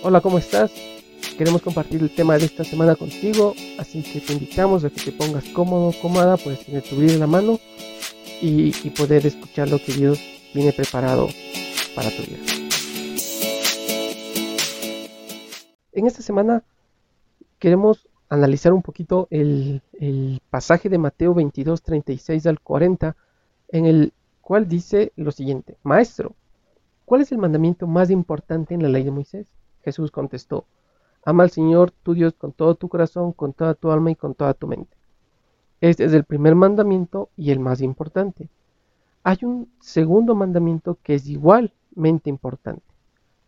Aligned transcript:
Hola, 0.00 0.20
¿cómo 0.20 0.38
estás? 0.38 0.70
Queremos 1.36 1.60
compartir 1.60 2.00
el 2.00 2.14
tema 2.14 2.38
de 2.38 2.44
esta 2.44 2.62
semana 2.62 2.94
contigo, 2.94 3.54
así 3.80 4.00
que 4.04 4.20
te 4.20 4.32
invitamos 4.32 4.84
a 4.84 4.90
que 4.90 5.00
te 5.00 5.10
pongas 5.10 5.44
cómodo, 5.46 5.92
cómoda, 6.00 6.36
puedes 6.36 6.64
tener 6.64 6.84
tu 6.84 6.94
vida 6.94 7.14
en 7.14 7.18
la 7.18 7.26
mano 7.26 7.58
y, 8.40 8.70
poder 8.90 9.26
escuchar 9.26 9.68
lo 9.68 9.80
que 9.80 9.92
Dios 9.92 10.20
tiene 10.52 10.72
preparado 10.72 11.26
para 11.96 12.10
tu 12.10 12.22
vida. 12.22 12.38
En 15.92 16.06
esta 16.06 16.22
semana 16.22 16.62
queremos 17.58 18.08
analizar 18.28 18.72
un 18.72 18.82
poquito 18.82 19.26
el, 19.30 19.82
el 19.94 20.40
pasaje 20.48 20.88
de 20.88 20.98
Mateo 20.98 21.34
22, 21.34 21.82
36 21.82 22.46
al 22.46 22.60
40, 22.60 23.16
en 23.70 23.86
el 23.86 24.12
cual 24.42 24.68
dice 24.68 25.12
lo 25.16 25.32
siguiente, 25.32 25.76
Maestro, 25.82 26.36
¿cuál 27.04 27.22
es 27.22 27.32
el 27.32 27.38
mandamiento 27.38 27.88
más 27.88 28.10
importante 28.10 28.74
en 28.74 28.84
la 28.84 28.88
ley 28.88 29.02
de 29.02 29.10
Moisés? 29.10 29.48
Jesús 29.88 30.10
contestó, 30.10 30.66
Ama 31.24 31.44
al 31.44 31.50
Señor 31.50 31.90
tu 31.90 32.12
Dios 32.12 32.34
con 32.34 32.52
todo 32.52 32.74
tu 32.74 32.88
corazón, 32.88 33.32
con 33.32 33.54
toda 33.54 33.74
tu 33.74 33.90
alma 33.90 34.10
y 34.10 34.16
con 34.16 34.34
toda 34.34 34.52
tu 34.52 34.66
mente. 34.66 34.96
Este 35.80 36.04
es 36.04 36.12
el 36.12 36.24
primer 36.24 36.54
mandamiento 36.54 37.30
y 37.36 37.52
el 37.52 37.58
más 37.58 37.80
importante. 37.80 38.50
Hay 39.22 39.38
un 39.42 39.70
segundo 39.80 40.34
mandamiento 40.34 40.98
que 41.02 41.14
es 41.14 41.26
igualmente 41.26 42.28
importante. 42.28 42.84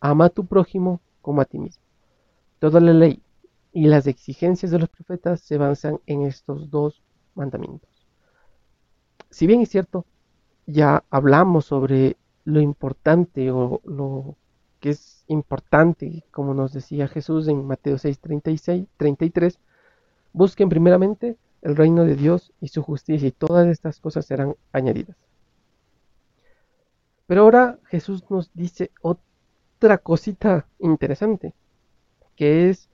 Ama 0.01 0.27
a 0.27 0.31
tu 0.31 0.47
prójimo 0.47 1.01
como 1.21 1.43
a 1.43 1.45
ti 1.45 1.59
mismo. 1.59 1.83
Toda 2.59 2.81
la 2.81 2.95
ley 2.95 3.23
y 3.73 3.87
las 3.87 4.07
exigencias 4.07 4.71
de 4.71 4.79
los 4.79 4.89
profetas 4.89 5.41
se 5.41 5.59
basan 5.59 6.01
en 6.07 6.23
estos 6.23 6.71
dos 6.71 7.03
mandamientos. 7.35 7.91
Si 9.31 9.47
bien 9.47 9.61
es 9.61 9.69
cierto, 9.69 10.07
ya 10.67 11.05
hablamos 11.11 11.67
sobre 11.67 12.17
lo 12.45 12.61
importante 12.61 13.51
o 13.51 13.81
lo 13.85 14.37
que 14.81 14.91
es 14.91 15.25
importante, 15.29 16.25
como 16.31 16.55
nos 16.55 16.73
decía 16.73 17.07
Jesús 17.07 17.47
en 17.49 17.67
Mateo 17.67 17.99
6, 17.99 18.19
36, 18.19 18.87
33, 18.97 19.59
busquen 20.33 20.69
primeramente 20.69 21.37
el 21.63 21.77
reino 21.77 22.05
de 22.05 22.17
Dios 22.17 22.53
y 22.61 22.69
su 22.69 22.83
justicia 22.83 23.29
y 23.29 23.33
todas 23.33 23.69
estas 23.69 24.01
cosas 24.01 24.27
serán 24.27 24.57
añadidas. 24.73 25.17
Pero 27.27 27.43
ahora 27.43 27.79
Jesús 27.87 28.25
nos 28.31 28.51
dice 28.55 28.91
otra 29.03 29.99
cosita 29.99 30.67
interesante, 30.79 31.55
que 32.35 32.71
es 32.71 32.89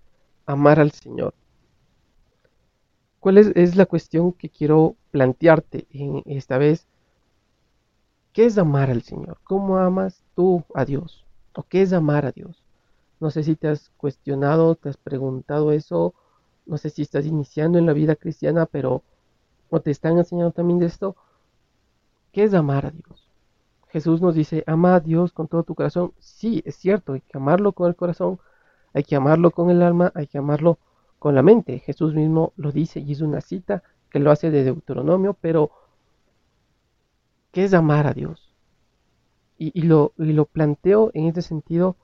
amar 0.45 0.81
al 0.81 0.91
Señor. 0.91 1.35
¿Cuál 3.21 3.39
es, 3.39 3.49
es 3.55 3.77
la 3.77 3.87
cuestión 3.87 4.33
que 4.33 4.51
quiero 4.51 4.97
plantearte 5.11 5.87
en 5.91 6.23
esta 6.27 6.59
vez? 6.59 6.87
¿Qué 8.33 8.45
es 8.45 8.59
amar 8.59 8.91
al 8.91 9.03
Señor? 9.03 9.39
¿Cómo 9.45 9.79
amas 9.79 10.23
tú 10.35 10.65
a 10.75 10.85
Dios? 10.85 11.26
¿O 11.57 11.63
qué 11.63 11.81
es 11.83 11.93
amar 11.95 12.27
a 12.27 12.33
Dios? 12.33 12.63
No 13.19 13.31
sé 13.31 13.43
si 13.43 13.57
te 13.57 13.69
has 13.69 13.91
cuestionado, 13.97 14.75
te 14.75 14.91
has 14.91 14.99
preguntado 14.99 15.73
eso, 15.73 16.15
no 16.67 16.77
sé 16.77 16.91
si 16.91 17.01
estás 17.01 17.25
iniciando 17.25 17.79
en 17.79 17.87
la 17.87 17.95
vida 17.95 18.15
cristiana, 18.15 18.67
pero 18.67 19.03
o 19.71 19.81
te 19.81 19.91
están 19.91 20.19
enseñando 20.19 20.53
también 20.53 20.79
de 20.79 20.87
esto. 20.87 21.17
¿Qué 22.33 22.45
es 22.45 22.53
amar 22.53 22.85
a 22.85 22.91
Dios? 22.91 23.31
Jesús 23.89 24.21
nos 24.21 24.35
dice, 24.35 24.65
ama 24.67 24.97
a 24.97 25.01
Dios 25.01 25.33
con 25.33 25.49
todo 25.49 25.63
tu 25.63 25.75
corazón. 25.75 26.13
Sí, 26.19 26.63
es 26.67 26.77
cierto, 26.77 27.15
hay 27.15 27.23
que 27.23 27.39
amarlo 27.39 27.73
con 27.73 27.89
el 27.89 27.97
corazón, 27.97 28.39
hay 28.93 29.05
que 29.05 29.17
amarlo 29.17 29.51
con 29.51 29.71
el 29.71 29.83
alma, 29.83 30.13
hay 30.15 30.27
que 30.27 30.37
amarlo 30.37 30.79
con 31.19 31.35
la 31.35 31.43
mente. 31.43 31.79
Jesús 31.79 32.15
mismo 32.15 32.53
lo 32.57 32.71
dice 32.71 33.01
y 33.01 33.13
es 33.13 33.23
una 33.23 33.41
cita 33.41 33.83
que 34.11 34.19
lo 34.19 34.31
hace 34.31 34.51
de 34.51 34.65
Deuteronomio, 34.65 35.35
pero 35.41 35.71
¿qué 37.53 37.65
es 37.65 37.73
amar 37.73 38.07
a 38.07 38.13
Dios? 38.13 38.46
Y, 39.59 39.83
lo, 39.83 40.13
lo 40.17 40.45
planteo 40.45 41.11
en 41.15 41.27
este 41.27 41.41
sentido 41.41 41.97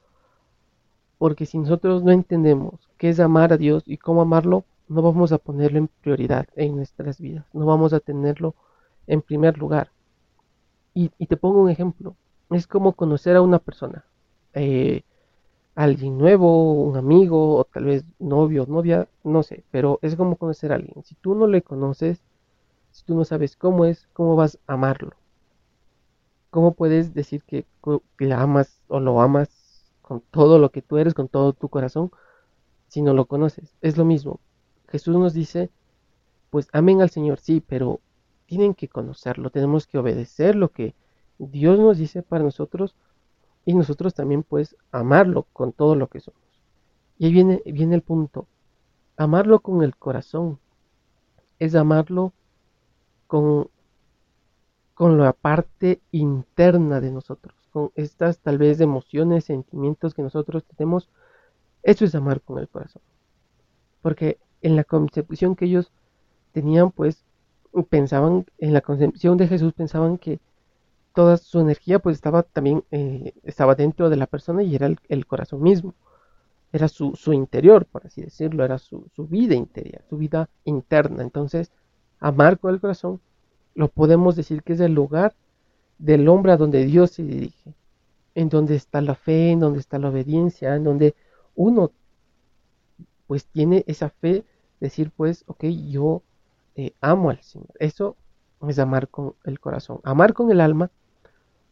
porque 1.19 1.47
si 1.47 1.58
nosotros 1.58 2.03
no 2.03 2.11
entendemos 2.11 2.89
qué 2.98 3.11
es 3.11 3.20
amar 3.20 3.53
a 3.53 3.56
Dios 3.56 3.84
y 3.86 3.98
cómo 3.98 4.22
amarlo, 4.22 4.64
no 4.89 5.03
vamos 5.03 5.33
a 5.33 5.39
ponerlo 5.39 5.78
en 5.78 5.89
prioridad 5.89 6.48
en 6.56 6.75
nuestras 6.77 7.20
vidas, 7.20 7.46
no 7.52 7.64
vamos 7.64 7.92
a 7.92 8.01
tenerlo 8.01 8.55
en 9.07 9.23
primer 9.23 9.57
lugar. 9.57 9.92
Y, 10.95 11.08
te 11.08 11.36
pongo 11.36 11.62
un 11.62 11.70
ejemplo, 11.70 12.17
es 12.51 12.67
como 12.67 12.95
conocer 12.95 13.36
a 13.36 13.42
una 13.42 13.58
persona, 13.58 14.05
eh, 14.52 15.02
alguien 15.74 16.18
nuevo, 16.18 16.73
un 16.83 16.96
amigo, 16.96 17.57
o 17.57 17.64
tal 17.64 17.85
vez 17.85 18.05
novio, 18.18 18.67
novia, 18.68 19.08
no 19.24 19.42
sé, 19.42 19.64
pero 19.70 19.98
es 20.02 20.17
como 20.17 20.36
conocer 20.36 20.73
a 20.73 20.74
alguien. 20.74 21.05
Si 21.05 21.14
tú 21.14 21.35
no 21.35 21.46
le 21.46 21.62
conoces, 21.62 22.20
si 22.91 23.05
tú 23.05 23.14
no 23.14 23.24
sabes 23.24 23.57
cómo 23.57 23.85
es, 23.85 24.08
¿cómo 24.12 24.36
vas 24.36 24.58
a 24.67 24.74
amarlo? 24.74 25.22
¿Cómo 26.52 26.74
puedes 26.74 27.14
decir 27.14 27.42
que, 27.45 27.64
la 28.18 28.42
amas 28.42 28.83
o 28.89 29.01
lo 29.01 29.23
amas 29.23 29.90
con 30.02 30.20
todo 30.20 30.58
lo 30.58 30.70
que 30.70 30.83
tú 30.83 30.98
eres, 30.98 31.14
con 31.14 31.27
todo 31.27 31.55
tu 31.55 31.70
corazón, 31.70 32.13
si 32.89 33.01
no 33.01 33.14
lo 33.14 33.24
conoces? 33.24 33.74
Es 33.80 33.96
lo 33.96 34.05
mismo. 34.05 34.39
Jesús 34.89 35.17
nos 35.17 35.33
dice, 35.33 35.70
pues 36.51 36.68
amen 36.74 37.01
al 37.01 37.08
Señor, 37.08 37.39
sí, 37.39 37.62
pero 37.67 38.01
tienen 38.45 38.74
que 38.74 38.86
conocerlo, 38.89 39.48
tenemos 39.48 39.86
que 39.86 39.96
obedecer 39.96 40.55
lo 40.55 40.68
que 40.68 40.95
Dios 41.39 41.79
nos 41.79 41.96
dice 41.96 42.23
para 42.23 42.45
nosotros 42.45 42.96
y 43.64 43.73
nosotros 43.73 44.12
también 44.12 44.42
pues 44.42 44.77
amarlo 44.91 45.46
con 45.55 45.73
todo 45.73 45.95
lo 45.95 46.08
que 46.08 46.20
somos. 46.20 46.42
Y 47.17 47.24
ahí 47.24 47.33
viene, 47.33 47.62
viene 47.64 47.95
el 47.95 48.02
punto. 48.02 48.46
Amarlo 49.17 49.61
con 49.61 49.83
el 49.83 49.96
corazón 49.96 50.58
es 51.58 51.74
amarlo 51.74 52.35
con 53.27 53.70
con 55.02 55.18
la 55.18 55.33
parte 55.33 56.01
interna 56.13 57.01
de 57.01 57.11
nosotros, 57.11 57.57
con 57.73 57.90
estas 57.96 58.39
tal 58.39 58.57
vez 58.57 58.80
emociones, 58.80 59.46
sentimientos 59.46 60.14
que 60.14 60.23
nosotros 60.23 60.63
tenemos, 60.64 61.11
eso 61.83 62.05
es 62.05 62.14
amar 62.14 62.40
con 62.40 62.61
el 62.61 62.68
corazón. 62.68 63.02
Porque 64.01 64.39
en 64.61 64.77
la 64.77 64.85
concepción 64.85 65.57
que 65.57 65.64
ellos 65.64 65.91
tenían, 66.52 66.92
pues 66.92 67.24
pensaban, 67.91 68.46
en 68.58 68.73
la 68.73 68.80
concepción 68.80 69.36
de 69.39 69.48
Jesús 69.48 69.73
pensaban 69.73 70.18
que 70.18 70.39
toda 71.17 71.36
su 71.36 71.58
energía 71.58 71.98
pues 71.98 72.14
estaba 72.14 72.45
también, 72.45 72.85
eh, 72.92 73.35
estaba 73.42 73.74
dentro 73.74 74.08
de 74.08 74.18
la 74.18 74.29
persona 74.29 74.62
y 74.62 74.77
era 74.77 74.86
el, 74.86 75.27
corazón 75.27 75.62
mismo. 75.62 75.95
Era 76.73 76.86
su, 76.86 77.33
interior, 77.33 77.86
por 77.86 78.07
así 78.07 78.23
decirlo, 78.23 78.64
era 78.64 78.79
su, 78.79 79.08
su 79.17 79.27
vida 79.27 79.57
interior, 79.57 80.05
su 80.08 80.17
vida 80.17 80.48
interna. 80.62 81.24
Entonces, 81.24 81.73
amar 82.20 82.61
con 82.61 82.73
el 82.73 82.80
corazón 82.80 83.20
lo 83.75 83.89
podemos 83.89 84.37
decir 84.37 84.63
que 84.63 84.75
es 84.75 84.81
el 84.81 84.95
lugar 84.95 85.35
del 85.99 86.29
hombre 86.29 86.53
a 86.53 86.57
donde 86.57 86.85
Dios 86.85 87.13
se 87.13 87.23
dirige, 87.23 87.75
en 88.35 88.49
donde 88.49 88.75
está 88.75 89.01
la 89.01 89.15
fe, 89.15 89.51
en 89.51 89.61
donde 89.61 89.81
está 89.81 89.99
la 89.99 90.09
obediencia, 90.09 90.75
en 90.75 90.85
donde 90.85 91.15
uno 91.55 91.93
pues 93.27 93.47
tiene 93.47 93.85
esa 93.87 94.11
fe, 94.11 94.45
decir 94.81 95.11
pues, 95.17 95.45
ok, 95.47 95.65
yo 95.65 96.23
eh, 96.75 96.93
amo 97.01 97.31
al 97.31 97.41
Señor. 97.41 97.71
Eso 97.79 98.17
es 98.69 98.79
amar 98.79 99.09
con 99.09 99.35
el 99.45 99.61
corazón. 99.61 100.01
Amar 100.05 100.35
con 100.35 100.51
el 100.51 100.61
alma 100.61 100.91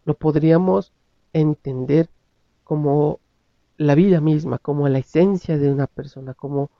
lo 0.04 0.14
podríamos 0.14 0.92
entender 1.32 2.08
como 2.64 3.20
la 3.76 3.94
vida 3.94 4.20
misma, 4.20 4.58
como 4.58 4.88
la 4.88 4.98
esencia 4.98 5.58
de 5.58 5.72
una 5.72 5.86
persona, 5.86 6.34
como 6.34 6.70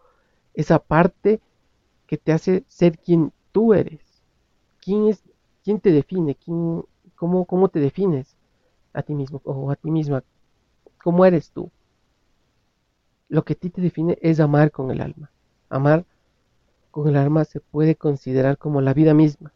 esa 0.54 0.78
parte 0.78 1.40
que 2.06 2.18
te 2.18 2.32
hace 2.32 2.64
ser 2.68 2.98
quien 2.98 3.32
tú 3.52 3.74
eres. 3.74 4.09
¿Quién, 4.80 5.80
te 5.80 5.92
define? 5.92 6.34
¿Quién, 6.34 6.84
cómo, 7.14 7.44
¿Cómo 7.44 7.68
te 7.68 7.80
defines 7.80 8.36
a 8.92 9.02
ti 9.02 9.14
mismo 9.14 9.40
o 9.44 9.70
a 9.70 9.76
ti 9.76 9.90
misma? 9.90 10.24
¿Cómo 11.02 11.24
eres 11.24 11.50
tú? 11.50 11.70
Lo 13.28 13.44
que 13.44 13.52
a 13.52 13.56
ti 13.56 13.70
te 13.70 13.80
define 13.80 14.18
es 14.20 14.40
amar 14.40 14.70
con 14.70 14.90
el 14.90 15.00
alma. 15.00 15.30
Amar 15.68 16.04
con 16.90 17.08
el 17.08 17.16
alma 17.16 17.44
se 17.44 17.60
puede 17.60 17.94
considerar 17.94 18.58
como 18.58 18.80
la 18.80 18.94
vida 18.94 19.14
misma 19.14 19.52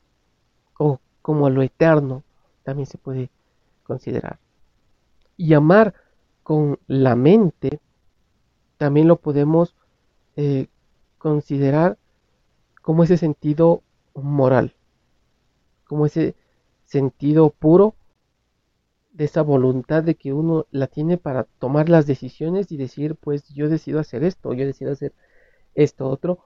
o 0.78 1.00
como 1.22 1.50
lo 1.50 1.62
eterno 1.62 2.22
también 2.62 2.86
se 2.86 2.98
puede 2.98 3.30
considerar. 3.82 4.38
Y 5.36 5.54
amar 5.54 5.94
con 6.42 6.78
la 6.86 7.16
mente 7.16 7.80
también 8.76 9.08
lo 9.08 9.16
podemos 9.16 9.74
eh, 10.36 10.68
considerar 11.18 11.98
como 12.82 13.02
ese 13.02 13.16
sentido 13.16 13.82
moral 14.14 14.74
como 15.94 16.06
ese 16.06 16.34
sentido 16.86 17.50
puro 17.50 17.94
de 19.12 19.26
esa 19.26 19.42
voluntad 19.42 20.02
de 20.02 20.16
que 20.16 20.32
uno 20.32 20.66
la 20.72 20.88
tiene 20.88 21.18
para 21.18 21.44
tomar 21.60 21.88
las 21.88 22.04
decisiones 22.04 22.72
y 22.72 22.76
decir, 22.76 23.14
pues 23.14 23.48
yo 23.50 23.68
decido 23.68 24.00
hacer 24.00 24.24
esto, 24.24 24.52
yo 24.54 24.66
decido 24.66 24.90
hacer 24.90 25.12
esto 25.76 26.08
otro, 26.08 26.40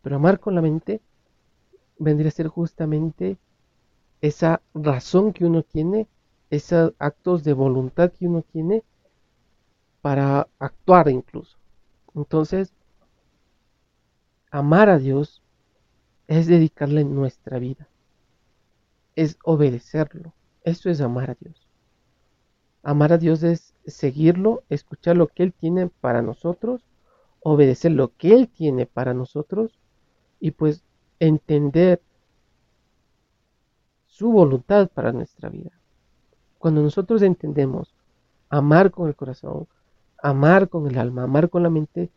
pero 0.00 0.16
amar 0.16 0.40
con 0.40 0.54
la 0.54 0.62
mente 0.62 1.02
vendría 1.98 2.30
a 2.30 2.32
ser 2.32 2.48
justamente 2.48 3.36
esa 4.22 4.62
razón 4.72 5.34
que 5.34 5.44
uno 5.44 5.62
tiene, 5.62 6.08
esos 6.48 6.94
actos 6.98 7.44
de 7.44 7.52
voluntad 7.52 8.10
que 8.10 8.26
uno 8.26 8.40
tiene 8.50 8.82
para 10.00 10.48
actuar 10.58 11.10
incluso. 11.10 11.58
Entonces, 12.14 12.72
amar 14.50 14.88
a 14.88 14.96
Dios 14.96 15.42
es 16.28 16.46
dedicarle 16.46 17.04
nuestra 17.04 17.58
vida 17.58 17.86
es 19.16 19.38
obedecerlo. 19.42 20.32
Esto 20.62 20.90
es 20.90 21.00
amar 21.00 21.30
a 21.30 21.36
Dios. 21.40 21.66
Amar 22.82 23.12
a 23.12 23.18
Dios 23.18 23.42
es 23.42 23.74
seguirlo, 23.86 24.62
escuchar 24.68 25.16
lo 25.16 25.26
que 25.26 25.42
Él 25.42 25.52
tiene 25.52 25.88
para 25.88 26.22
nosotros, 26.22 26.82
obedecer 27.40 27.92
lo 27.92 28.14
que 28.16 28.32
Él 28.34 28.48
tiene 28.48 28.86
para 28.86 29.14
nosotros 29.14 29.80
y 30.38 30.52
pues 30.52 30.84
entender 31.18 32.00
su 34.06 34.30
voluntad 34.30 34.88
para 34.88 35.12
nuestra 35.12 35.48
vida. 35.48 35.72
Cuando 36.58 36.82
nosotros 36.82 37.22
entendemos 37.22 37.94
amar 38.48 38.90
con 38.90 39.08
el 39.08 39.16
corazón, 39.16 39.66
amar 40.22 40.68
con 40.68 40.86
el 40.86 40.98
alma, 40.98 41.24
amar 41.24 41.50
con 41.50 41.62
la 41.62 41.70
mente, 41.70 42.10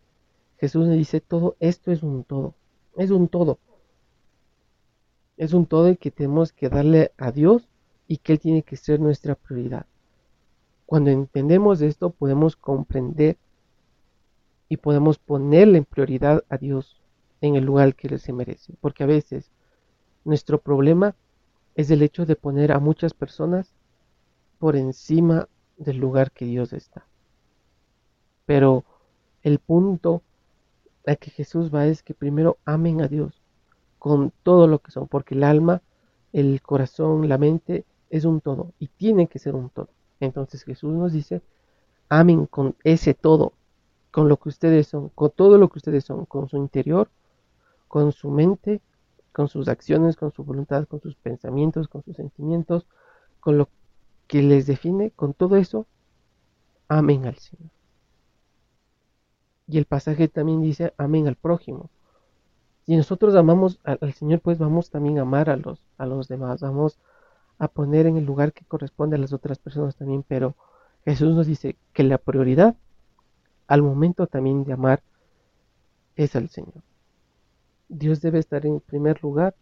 Jesús 0.58 0.88
nos 0.88 0.98
dice 0.98 1.22
todo 1.22 1.56
esto 1.60 1.92
es 1.92 2.04
un 2.04 2.24
todo, 2.24 2.54
es 2.98 3.12
un 3.12 3.28
todo. 3.28 3.60
Es 5.40 5.54
un 5.54 5.66
todo 5.66 5.88
el 5.88 5.98
que 5.98 6.12
tenemos 6.12 6.52
que 6.52 6.68
darle 6.68 7.14
a 7.18 7.32
Dios 7.32 7.70
y 8.10 8.18
que 8.18 8.34
Él 8.34 8.42
tiene 8.42 8.62
que 8.62 8.76
ser 8.76 9.00
nuestra 9.00 9.36
prioridad. 9.36 9.86
Cuando 10.86 11.12
entendemos 11.12 11.82
esto 11.82 12.10
podemos 12.10 12.58
comprender 12.58 13.38
y 14.68 14.76
podemos 14.76 15.18
ponerle 15.18 15.78
en 15.78 15.86
prioridad 15.86 16.44
a 16.50 16.58
Dios 16.58 17.02
en 17.40 17.56
el 17.56 17.64
lugar 17.64 17.96
que 17.96 18.10
Él 18.10 18.20
se 18.20 18.34
merece. 18.34 18.74
Porque 18.82 19.04
a 19.04 19.08
veces 19.08 19.50
nuestro 20.26 20.60
problema 20.60 21.16
es 21.74 21.90
el 21.90 22.02
hecho 22.02 22.26
de 22.26 22.36
poner 22.36 22.74
a 22.74 22.80
muchas 22.80 23.14
personas 23.14 23.72
por 24.58 24.76
encima 24.76 25.48
del 25.78 26.00
lugar 26.00 26.32
que 26.32 26.44
Dios 26.44 26.74
está. 26.74 27.06
Pero 28.46 28.84
el 29.42 29.60
punto 29.60 30.22
a 31.08 31.16
que 31.16 31.32
Jesús 31.32 31.74
va 31.74 31.86
es 31.86 32.04
que 32.04 32.14
primero 32.14 32.58
amen 32.66 33.00
a 33.00 33.08
Dios 33.08 33.39
con 34.00 34.32
todo 34.44 34.68
lo 34.68 34.80
que 34.80 34.92
son, 34.92 35.08
porque 35.08 35.36
el 35.36 35.44
alma, 35.44 35.82
el 36.34 36.62
corazón, 36.62 37.28
la 37.30 37.38
mente 37.38 37.86
es 38.10 38.26
un 38.26 38.42
todo 38.42 38.74
y 38.80 38.88
tiene 38.88 39.28
que 39.28 39.40
ser 39.40 39.56
un 39.56 39.70
todo. 39.70 39.90
Entonces 40.20 40.64
Jesús 40.64 40.92
nos 40.94 41.14
dice, 41.14 41.42
amen 42.10 42.46
con 42.46 42.76
ese 42.84 43.14
todo, 43.14 43.54
con 44.12 44.30
lo 44.30 44.38
que 44.38 44.50
ustedes 44.50 44.88
son, 44.88 45.10
con 45.10 45.32
todo 45.32 45.58
lo 45.58 45.70
que 45.70 45.78
ustedes 45.80 46.06
son, 46.06 46.26
con 46.26 46.50
su 46.50 46.58
interior, 46.58 47.10
con 47.88 48.12
su 48.12 48.32
mente, 48.32 48.82
con 49.32 49.48
sus 49.48 49.68
acciones, 49.68 50.16
con 50.16 50.32
su 50.32 50.44
voluntad, 50.44 50.88
con 50.88 51.02
sus 51.02 51.16
pensamientos, 51.16 51.88
con 51.88 52.04
sus 52.04 52.16
sentimientos, 52.16 52.86
con 53.40 53.58
lo 53.58 53.70
que 54.28 54.42
les 54.42 54.66
define, 54.66 55.12
con 55.12 55.34
todo 55.34 55.56
eso, 55.56 55.86
amen 56.88 57.26
al 57.26 57.38
Señor. 57.38 57.70
Y 59.68 59.78
el 59.78 59.86
pasaje 59.86 60.28
también 60.28 60.62
dice, 60.62 60.94
amen 60.98 61.28
al 61.28 61.36
prójimo. 61.36 61.90
Si 62.90 62.98
nosotros 62.98 63.36
amamos 63.36 63.80
al, 63.84 64.14
Señor, 64.14 64.40
pues 64.40 64.58
vamos 64.58 64.90
también 64.90 65.20
a 65.20 65.22
amar 65.22 65.52
a 65.52 65.58
los, 65.58 65.80
a 66.00 66.08
los 66.08 66.28
demás, 66.28 66.62
vamos 66.62 66.98
a 67.60 67.68
poner 67.68 68.08
en 68.08 68.18
el 68.18 68.26
lugar 68.26 68.52
que 68.52 68.66
corresponde 68.66 69.16
a 69.16 69.20
las 69.20 69.32
otras 69.32 69.60
personas 69.60 69.96
también, 69.96 70.26
pero 70.28 70.56
Jesús 71.06 71.36
nos 71.36 71.46
dice 71.46 71.76
que 71.94 72.04
la 72.04 72.18
prioridad 72.18 72.76
al 73.68 73.84
momento 73.84 74.26
también 74.26 74.64
de 74.64 74.74
amar 74.74 75.04
es 76.16 76.36
al 76.36 76.50
Señor. 76.50 76.82
Dios 77.90 78.22
debe 78.22 78.40
estar 78.40 78.66
en 78.66 78.80
primer 78.80 79.22
lugar 79.22 79.54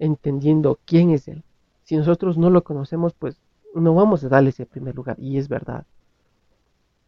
entendiendo 0.00 0.80
quién 0.84 1.10
es 1.10 1.28
Él. 1.28 1.44
Si 1.84 1.96
nosotros 1.96 2.38
no 2.38 2.50
lo 2.50 2.64
conocemos, 2.64 3.14
pues 3.14 3.40
no 3.72 3.94
vamos 3.94 4.24
a 4.24 4.28
darle 4.28 4.50
ese 4.50 4.66
primer 4.66 4.96
lugar, 4.96 5.16
y 5.20 5.38
es 5.38 5.48
verdad. 5.48 5.86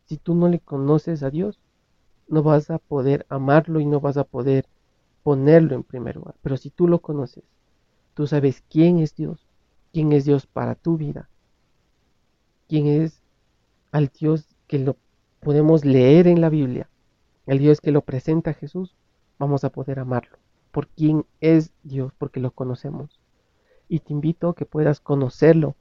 Si 0.05 0.17
tú 0.17 0.37
no 0.37 0.47
le 0.47 0.61
conoces 0.61 1.25
a 1.25 1.31
Dios, 1.31 1.59
no 2.31 2.43
vas 2.43 2.71
a 2.71 2.79
poder 2.79 3.27
amarlo 3.29 3.81
y 3.81 3.87
no 3.87 4.01
vas 4.01 4.17
a 4.17 4.25
poder 4.25 4.67
ponerlo 5.23 5.75
en 5.75 5.83
primer 5.83 6.17
lugar. 6.17 6.37
Pero 6.43 6.57
si 6.57 6.71
tú 6.71 6.89
lo 6.89 7.01
conoces, 7.01 7.45
Tú 8.21 8.27
sabes 8.27 8.63
quién 8.69 8.99
es 8.99 9.15
Dios, 9.15 9.47
quién 9.93 10.13
es 10.13 10.25
Dios 10.25 10.47
para 10.47 10.75
tu 10.75 10.97
vida, 10.97 11.29
quién 12.69 12.87
es 12.87 13.23
al 13.93 14.09
Dios 14.09 14.47
que 14.67 14.79
lo 14.79 14.97
podemos 15.41 15.85
leer 15.85 16.27
en 16.27 16.41
la 16.41 16.51
Biblia, 16.51 16.91
el 17.47 17.59
Dios 17.59 17.81
que 17.81 17.93
lo 17.93 18.03
presenta 18.03 18.53
Jesús, 18.53 18.95
vamos 19.39 19.65
a 19.65 19.71
poder 19.71 20.01
amarlo, 20.01 20.37
por 20.71 20.89
quién 20.89 21.25
es 21.41 21.73
Dios, 21.83 22.13
porque 22.19 22.41
lo 22.41 22.51
conocemos. 22.51 23.19
Y 23.89 24.01
te 24.01 24.13
invito 24.13 24.51
a 24.51 24.55
que 24.55 24.67
puedas 24.67 25.01
conocerlo, 25.01 25.75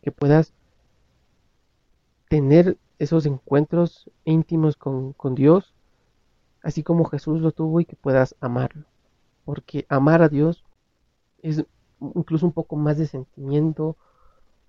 que 0.00 0.10
puedas 0.10 0.54
tener 2.28 2.78
esos 3.02 3.26
encuentros 3.26 4.08
íntimos 4.24 4.76
con, 4.76 5.34
Dios, 5.34 5.74
así 6.62 6.84
como 6.84 7.04
Jesús 7.04 7.40
lo 7.40 7.50
tuvo 7.50 7.80
y 7.80 7.84
que 7.84 7.96
puedas 7.96 8.36
amarlo. 8.38 8.84
Porque 9.44 9.86
amar 9.88 10.22
a 10.22 10.28
Dios 10.28 10.64
es 11.42 11.64
incluso 12.14 12.46
un 12.46 12.52
poco 12.52 12.76
más 12.76 12.98
de 12.98 13.08
sentimiento, 13.08 13.96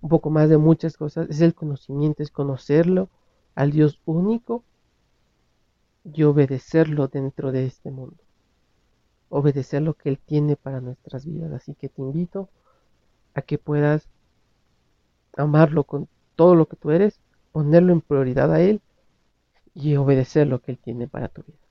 un 0.00 0.08
poco 0.08 0.30
más 0.30 0.48
de 0.48 0.58
muchas 0.58 0.96
cosas, 0.96 1.30
es 1.30 1.40
el 1.42 1.54
conocimiento, 1.54 2.24
es 2.24 2.32
conocerlo 2.32 3.08
al 3.54 3.70
Dios 3.70 4.00
único 4.04 4.64
y 6.02 6.24
obedecerlo 6.24 7.06
dentro 7.06 7.52
de 7.52 7.66
este 7.66 7.92
mundo. 7.92 8.16
Obedecer 9.28 9.80
lo 9.80 9.94
que 9.94 10.08
Él 10.08 10.18
tiene 10.18 10.56
para 10.56 10.80
nuestras 10.80 11.24
vidas. 11.24 11.52
Así 11.52 11.76
que 11.76 11.88
te 11.88 12.02
invito 12.02 12.48
a 13.32 13.42
que 13.42 13.58
puedas 13.58 14.08
amarlo 15.36 15.84
con 15.84 16.08
todo 16.34 16.56
lo 16.56 16.66
que 16.66 16.74
tú 16.74 16.90
eres, 16.90 17.20
ponerlo 17.54 17.92
en 17.92 18.00
prioridad 18.00 18.52
a 18.52 18.60
Él 18.60 18.82
y 19.74 19.96
obedecer 19.96 20.48
lo 20.48 20.60
que 20.60 20.72
Él 20.72 20.78
tiene 20.78 21.08
para 21.08 21.28
tu 21.28 21.42
vida. 21.44 21.63